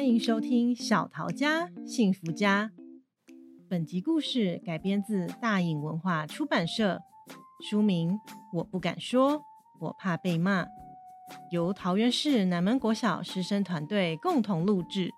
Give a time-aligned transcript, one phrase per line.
[0.00, 2.72] 欢迎收听《小桃家幸福家》。
[3.68, 7.02] 本集故事改编自大颖文化出版社，
[7.68, 8.12] 书名
[8.54, 9.42] 《我不敢说，
[9.78, 10.64] 我怕被骂》，
[11.52, 15.10] 由桃园市南门国小师生团队共同录制。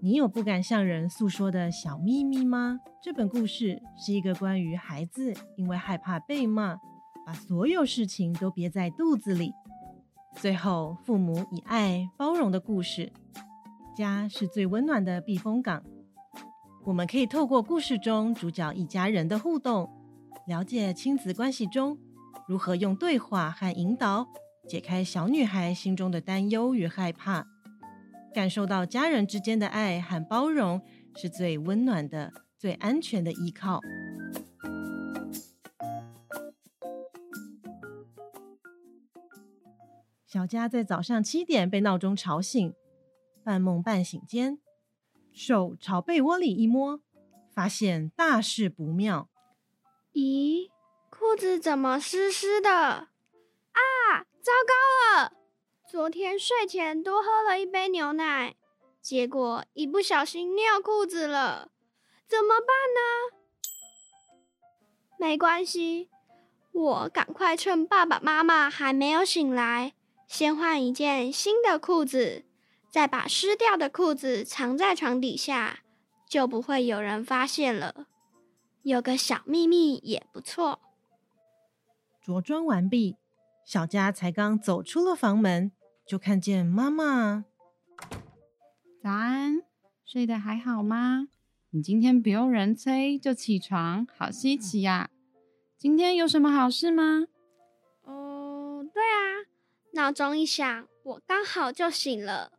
[0.00, 2.80] 你有不敢向人诉说的小秘密吗？
[3.00, 6.76] 这本故事是一个关于孩子因为害怕被骂，
[7.24, 9.52] 把所有事情都憋在肚子里。
[10.36, 13.10] 最后，父母以爱包容的故事。
[13.96, 15.82] 家是最温暖的避风港。
[16.84, 19.90] 我们可以透过故事中主角一家人的互动，
[20.46, 21.98] 了解亲子关系中
[22.46, 24.28] 如何用对话和引导
[24.68, 27.46] 解开小女孩心中的担忧与害怕，
[28.34, 30.80] 感受到家人之间的爱和包容
[31.16, 33.80] 是最温暖的、最安全的依靠。
[40.26, 42.74] 小佳在早上七点被闹钟吵醒，
[43.44, 44.58] 半梦半醒间，
[45.32, 47.00] 手朝被窝里一摸，
[47.54, 49.28] 发现大事不妙。
[50.12, 50.68] 咦，
[51.10, 52.70] 裤子怎么湿湿的？
[52.70, 53.08] 啊，
[54.40, 55.32] 糟糕了！
[55.88, 58.56] 昨天睡前多喝了一杯牛奶，
[59.00, 61.70] 结果一不小心尿裤子了，
[62.26, 63.36] 怎么办呢？
[65.18, 66.10] 没关系，
[66.72, 69.92] 我赶快趁爸爸妈妈还没有醒来。
[70.26, 72.44] 先换一件新的裤子，
[72.90, 75.80] 再把湿掉的裤子藏在床底下，
[76.28, 78.06] 就不会有人发现了。
[78.82, 80.80] 有个小秘密也不错。
[82.22, 83.16] 着装完毕，
[83.64, 85.72] 小佳才刚走出了房门，
[86.06, 87.44] 就看见妈妈。
[89.02, 89.62] 早安，
[90.04, 91.28] 睡得还好吗？
[91.70, 95.10] 你今天不用人催就起床，好稀奇呀！
[95.78, 97.26] 今天有什么好事吗？
[99.96, 102.52] 闹钟一响，我刚好就醒了。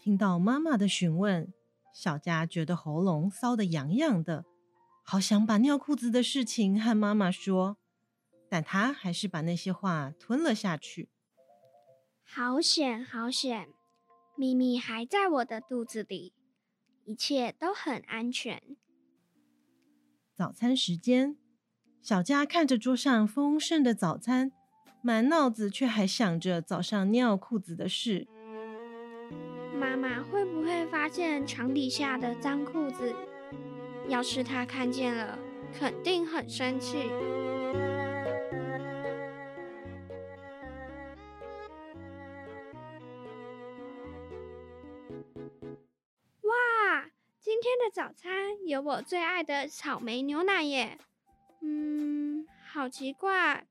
[0.00, 1.52] 听到妈妈的询问，
[1.92, 4.46] 小佳觉得喉咙骚得痒痒的，
[5.04, 7.76] 好想把尿裤子的事情和妈妈说，
[8.48, 11.10] 但她还是把那些话吞了下去。
[12.24, 13.68] 好险，好险！
[14.34, 16.32] 秘密还在我的肚子里，
[17.04, 18.62] 一切都很安全。
[20.34, 21.36] 早餐时间，
[22.00, 24.52] 小佳看着桌上丰盛的早餐。
[25.00, 28.26] 满脑子却还想着早上尿裤子的事。
[29.74, 33.14] 妈妈会不会发现床底下的脏裤子？
[34.08, 35.38] 要是她看见了，
[35.78, 37.10] 肯定很生气。
[46.42, 50.98] 哇，今天的早餐有我最爱的草莓牛奶耶！
[51.62, 53.66] 嗯，好奇怪。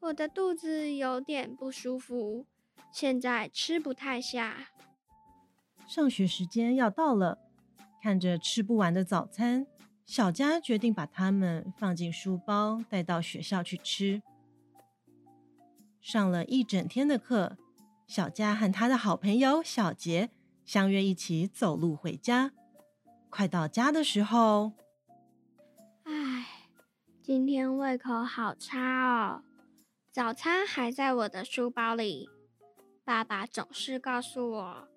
[0.00, 2.46] 我的肚子有点不舒服，
[2.92, 4.68] 现在吃不太下。
[5.86, 7.38] 上学时间要到了，
[8.02, 9.66] 看着吃不完的早餐，
[10.06, 14.22] 小佳决定把它们放进书包，带到学校去吃。
[16.00, 17.58] 上了一整天的课，
[18.06, 20.30] 小佳和他的好朋友小杰
[20.64, 22.52] 相约一起走路回家。
[23.30, 24.72] 快到家的时候，
[26.04, 26.46] 唉，
[27.20, 29.42] 今天胃口好差哦。
[30.18, 32.28] 早餐还在我的书包里。
[33.04, 34.88] 爸爸总是告诉我，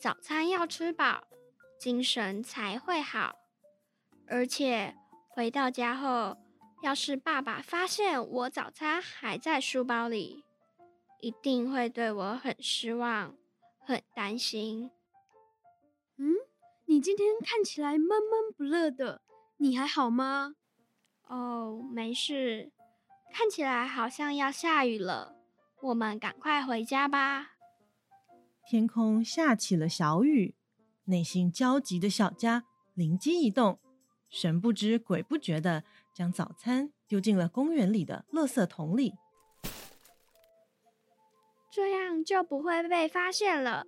[0.00, 1.24] 早餐要吃饱，
[1.78, 3.36] 精神才会好。
[4.26, 4.96] 而且
[5.28, 6.38] 回到家后，
[6.82, 10.42] 要是爸爸发现我早餐还在书包里，
[11.20, 13.36] 一定会对我很失望，
[13.84, 14.90] 很担心。
[16.16, 16.32] 嗯，
[16.86, 19.20] 你今天看起来闷闷不乐的，
[19.58, 20.54] 你还好吗？
[21.24, 22.72] 哦，没事。
[23.32, 25.34] 看起来好像要下雨了，
[25.80, 27.52] 我们赶快回家吧。
[28.68, 30.54] 天空下起了小雨，
[31.06, 33.80] 内心焦急的小佳灵机一动，
[34.28, 35.82] 神不知鬼不觉的
[36.14, 39.14] 将早餐丢进了公园里的垃圾桶里。
[41.70, 43.86] 这样就不会被发现了。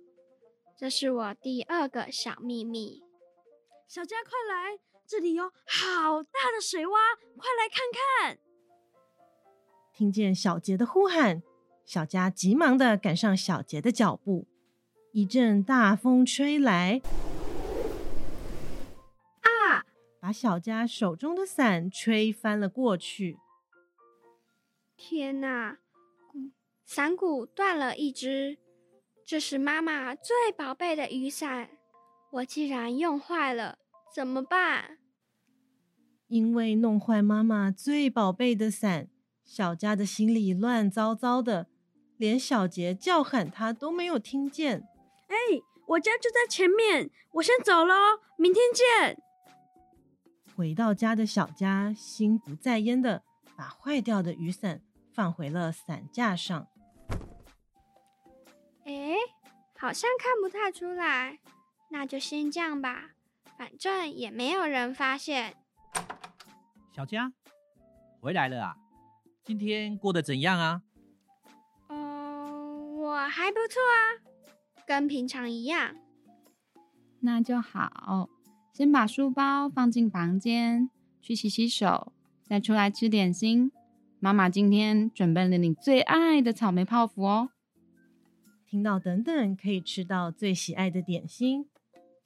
[0.75, 3.03] 这是我第二个小秘密。
[3.87, 6.89] 小佳，快来，这里有好大的水洼，
[7.37, 8.44] 快来看看。
[9.95, 11.41] 听见小杰的呼喊，
[11.85, 14.45] 小佳急忙的赶上小杰的脚步。
[15.13, 17.01] 一阵大风吹来，
[19.39, 19.85] 啊！
[20.19, 23.37] 把小佳手中的伞吹翻了过去。
[24.97, 25.77] 天哪，
[26.83, 28.57] 伞骨断了一只，
[29.25, 31.69] 这是妈妈最宝贝的雨伞，
[32.31, 33.77] 我竟然用坏了，
[34.13, 34.97] 怎么办？
[36.27, 39.07] 因为弄坏妈妈最宝贝的伞。
[39.45, 41.67] 小佳的心里乱糟糟的，
[42.17, 44.87] 连小杰叫喊他都没有听见。
[45.27, 45.35] 哎，
[45.87, 47.93] 我家就在前面，我先走喽，
[48.37, 49.17] 明天见。
[50.55, 53.23] 回到家的小佳心不在焉的
[53.55, 54.81] 把坏掉的雨伞
[55.13, 56.67] 放回了伞架上。
[58.85, 59.15] 哎，
[59.77, 61.39] 好像看不太出来，
[61.89, 63.11] 那就先这样吧，
[63.57, 65.55] 反正也没有人发现。
[66.95, 67.31] 小佳，
[68.19, 68.77] 回来了啊？
[69.45, 70.81] 今天过得怎样啊？
[71.89, 74.17] 嗯，我还不错啊，
[74.87, 75.95] 跟平常一样。
[77.19, 78.27] 那就好。
[78.73, 80.89] 先把书包放进房间，
[81.21, 82.11] 去洗洗手，
[82.43, 83.71] 再出来吃点心。
[84.19, 87.51] 妈妈今天准备了你最爱的草莓泡芙哦。
[88.65, 91.69] 听到等等可以吃到最喜爱的点心，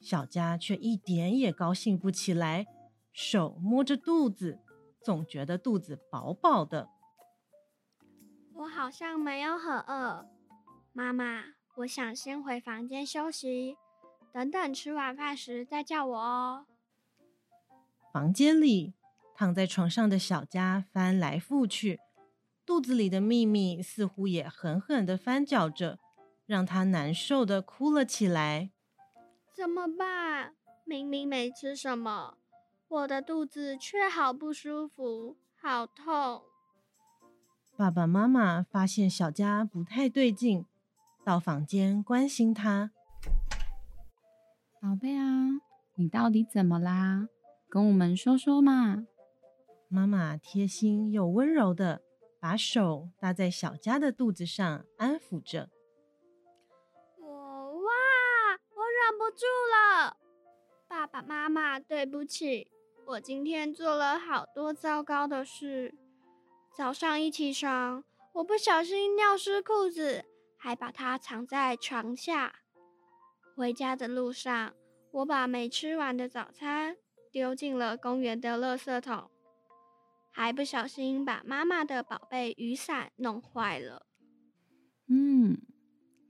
[0.00, 2.66] 小佳却一点也高兴不起来，
[3.12, 4.58] 手摸着肚子，
[5.04, 6.88] 总觉得肚子饱饱的。
[8.60, 10.28] 我好像没有很饿，
[10.92, 11.44] 妈妈，
[11.76, 13.78] 我想先回房间休息。
[14.34, 16.66] 等等，吃晚饭时再叫我哦。
[18.12, 18.92] 房间里，
[19.34, 22.00] 躺在床上的小佳翻来覆去，
[22.66, 25.98] 肚子里的秘密似乎也狠狠的翻搅着，
[26.44, 28.70] 让她难受的哭了起来。
[29.54, 30.54] 怎么办？
[30.84, 32.36] 明明没吃什么，
[32.88, 36.42] 我的肚子却好不舒服，好痛。
[37.80, 40.66] 爸爸妈妈发现小佳不太对劲，
[41.24, 42.90] 到房间关心她。
[44.82, 45.62] 宝贝啊，
[45.94, 47.28] 你到底怎么啦？
[47.70, 49.06] 跟我们说说嘛。
[49.88, 52.02] 妈妈贴心又温柔的
[52.38, 55.70] 把手搭在小佳的肚子上，安抚着。
[57.18, 57.90] 我哇，
[58.74, 60.18] 我忍不住了。
[60.86, 62.70] 爸爸妈妈，对不起，
[63.06, 65.94] 我今天做了好多糟糕的事。
[66.76, 70.24] 早上一起床，我不小心尿湿裤子，
[70.56, 72.54] 还把它藏在床下。
[73.54, 74.72] 回家的路上，
[75.12, 76.96] 我把没吃完的早餐
[77.30, 79.30] 丢进了公园的垃圾桶，
[80.30, 84.06] 还不小心把妈妈的宝贝雨伞弄坏了。
[85.08, 85.58] 嗯，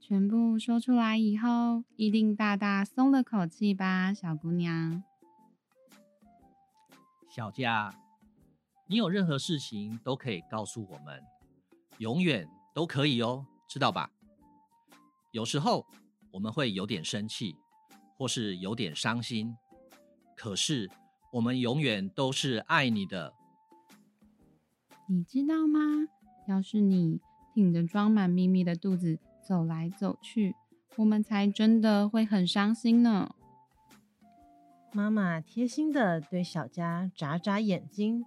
[0.01, 5.03] 全部说出来以后，一定大大松了口气吧，小姑娘。
[7.29, 7.95] 小佳，
[8.91, 11.23] 你有任何事情都可以告诉我们，
[11.99, 12.45] 永远
[12.75, 14.11] 都可以哦，知道吧？
[15.31, 15.87] 有时候。
[16.33, 17.57] 我们会有点生气，
[18.17, 19.53] 或是有点伤心，
[20.33, 20.89] 可是
[21.33, 23.33] 我们永远都是爱你的。
[25.09, 26.07] 你知道吗？
[26.47, 27.19] 要是你
[27.53, 30.55] 挺着装满秘密的肚子走来走去，
[30.95, 33.35] 我们才真的会很伤心呢。
[34.93, 38.23] 妈妈贴心的对小佳眨眨眼睛，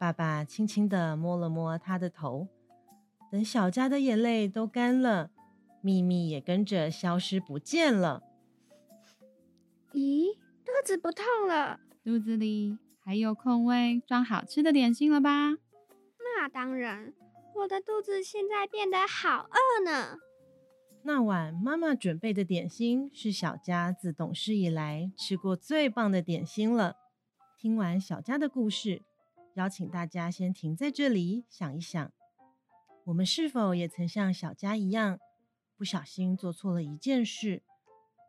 [0.00, 2.48] 爸爸轻轻的摸了摸他的头，
[3.30, 5.30] 等小佳的眼泪都干了。
[5.82, 8.22] 秘密也跟着消失不见了。
[9.92, 11.80] 咦，肚子不痛了？
[12.02, 15.50] 肚子里还有空位装好吃的点心了吧？
[16.18, 17.12] 那当然，
[17.56, 20.16] 我的肚子现在变得好饿呢。
[21.02, 26.96] 那晚妈妈准备的点心是小佳自懂事以来吃过最棒的点心了。
[27.58, 29.02] 听完小佳的故事，
[29.60, 32.10] 邀请大家先停在这里想一想，
[33.04, 35.20] 我们是否也曾像小佳一样？
[35.76, 37.62] 不小心做错了一件事，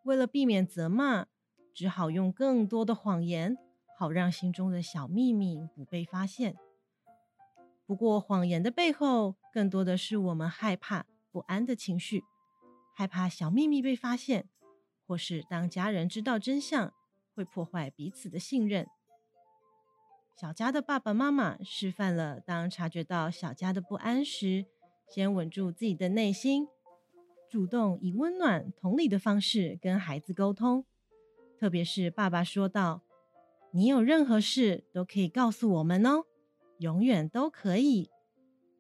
[0.04, 1.28] 为了避免责骂，
[1.74, 3.56] 只好用更多的谎言，
[3.98, 6.58] 好让心中的小秘密不被发现。
[7.86, 12.26] 不过，谎言的背后，更多的是我们害怕、不安的情绪，
[12.94, 14.50] 害怕小秘密被发现，
[15.08, 16.94] 或是当家人知道真相，
[17.34, 18.86] 会破坏彼此的信任。
[20.42, 24.66] 小佳的爸爸妈妈示范了，当察觉到小佳的不安时，
[25.08, 26.68] 先稳住自己的内心。
[27.48, 30.84] 主动以温暖、同理的方式跟孩子沟通，
[31.60, 33.04] 特别是爸爸说道
[33.70, 36.24] ：“你有任何事都可以告诉我们哦，
[36.80, 38.10] 永远都可以。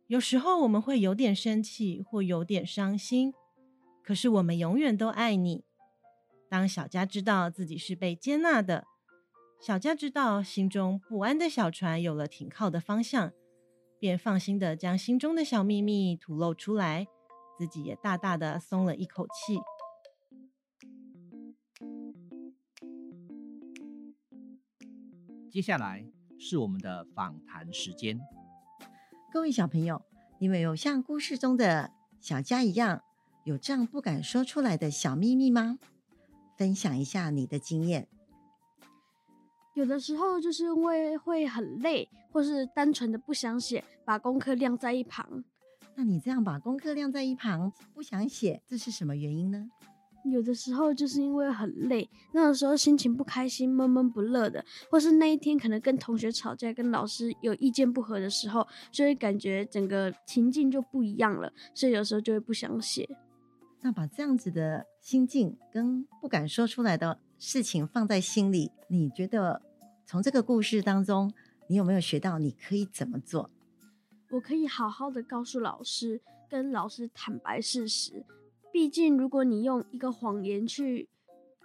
[0.07, 3.35] 有时候我们会有点生气或有点伤心，
[4.01, 5.63] 可是我们永远都爱你。”
[6.49, 8.87] 当小佳知道自己是被接纳的，
[9.61, 13.31] 小佳知道心中不安的小船有了停靠的方向，
[13.99, 17.05] 便放心的将心中的小秘密吐露出来。
[17.59, 19.59] 自己也大大的松了一口气。
[25.51, 26.03] 接下来
[26.39, 28.19] 是我们的访谈时间。
[29.31, 30.01] 各位小朋友，
[30.39, 33.03] 你们有像故事中的小佳一样，
[33.43, 35.77] 有这样不敢说出来的小秘密吗？
[36.57, 38.07] 分享一下你的经验。
[39.73, 45.43] 有的时候就是因为会很累，或是单纯的不想写，把功课晾在一旁。
[45.95, 49.69] 那你这样把功课晾在一旁，不想写，这是什么原因呢？
[50.23, 63.09] 有的时候就是因为很累，那个时候心情不开心、闷闷不乐的，或是那一天可能跟同学吵架、跟老师有意见不合的时候，就会感觉整个情境就不一样了，所以有时候就会不想写。
[63.81, 69.63] 那把这样子的心境跟不敢说出来的事情放在心里，你觉得
[70.05, 71.33] 从这个故事当中，
[71.67, 73.49] 你有没有学到你可以怎么做？
[74.29, 78.23] 我可以好好的告诉老师，跟老师坦白事实。
[78.71, 81.09] 毕竟，如果你用一个谎言去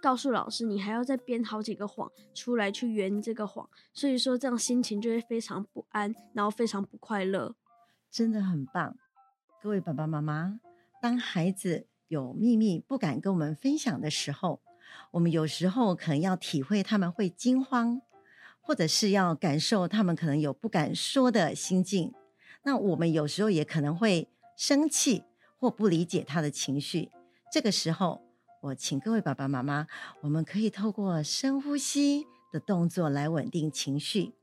[0.01, 7.55] 告诉老师，你还要再编好几个谎出来去圆这个谎，所以说这样心情就会非常不安，然后非常不快乐。
[8.09, 8.97] 真的很棒，
[9.61, 10.59] 各位爸爸妈妈，
[10.99, 14.59] 当孩子有秘密不敢跟我们分享的时候，
[15.11, 18.01] 我们有时候可能要体会他们会惊慌，
[18.61, 22.13] 或者是要感受他们可能有不敢说的心境。
[22.63, 25.23] 那我们有时候也可能会生气。
[25.59, 27.09] 或不理解他的情绪，
[27.51, 28.21] 这个时候，
[28.61, 29.87] 我请各位爸爸妈妈，
[30.21, 34.35] 我们可以透过深呼吸的动作来稳定情绪。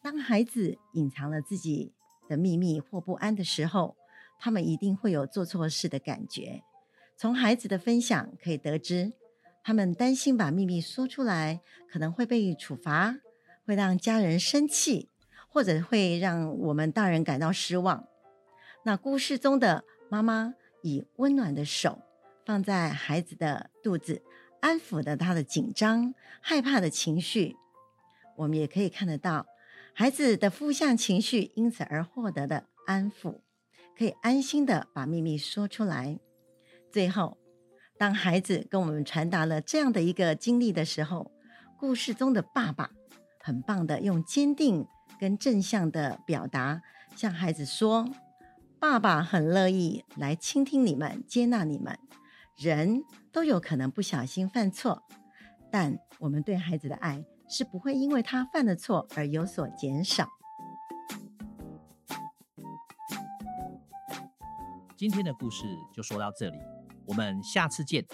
[0.00, 1.92] 当孩子隐藏了自己
[2.30, 3.94] 的秘密或不安的时候，
[4.38, 6.62] 他们一定会有做错事的感觉。
[7.18, 9.12] 从孩子的分享可以得知，
[9.64, 13.16] 他们担心把秘密说出来，可能会被处罚，
[13.66, 15.10] 会让家人生气，
[15.48, 18.06] 或者会让我们大人感到失望。
[18.84, 19.84] 那故事中的。
[20.10, 22.02] 妈妈以温暖的手
[22.44, 24.22] 放在孩子的肚子，
[24.60, 27.56] 安抚着他的紧张、害怕的情绪。
[28.36, 29.46] 我们也可以看得到，
[29.92, 33.40] 孩子的负向情绪因此而获得的安抚，
[33.98, 36.20] 可以安心的把秘密说出来。
[36.92, 37.36] 最后，
[37.96, 41.30] 当孩子跟我们传达了这样的一个经历的时候，
[41.78, 42.90] 故事中的爸爸
[43.40, 44.86] 很棒的用坚定
[45.20, 46.82] 跟正向的表达
[47.14, 48.08] 向孩子说。
[48.80, 51.98] 爸爸很乐意来倾听你们，接纳你们。
[52.56, 55.02] 人都有可能不小心犯错，
[55.70, 60.28] 但我们对孩子的爱是不会因为他犯的错而有所减少。
[64.96, 66.58] 今天的故事就说到这里，
[67.06, 68.04] 我们下次见。